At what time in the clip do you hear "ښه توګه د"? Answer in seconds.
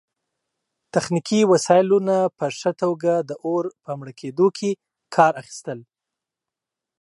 2.57-3.31